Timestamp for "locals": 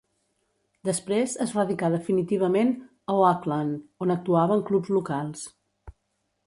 4.99-5.45